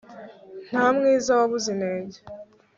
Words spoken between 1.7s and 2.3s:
inenge